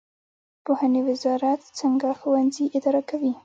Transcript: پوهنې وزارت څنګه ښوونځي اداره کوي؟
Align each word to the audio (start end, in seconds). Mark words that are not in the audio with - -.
پوهنې 0.65 1.01
وزارت 1.09 1.61
څنګه 1.79 2.07
ښوونځي 2.19 2.65
اداره 2.77 3.01
کوي؟ 3.09 3.33